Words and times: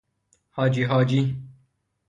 حاجی 0.51 0.83
حاجی 0.83 1.37